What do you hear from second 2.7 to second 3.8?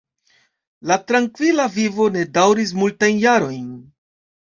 multajn jarojn.